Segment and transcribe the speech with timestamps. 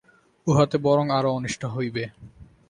[0.47, 2.03] উহাতে বরং আরও অনিষ্ট হইবে।